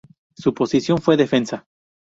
Su 0.35 0.55
posición 0.55 0.97
fue 0.97 1.15
defensa. 1.15 1.67